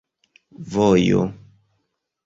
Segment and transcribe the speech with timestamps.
[0.71, 1.21] vojo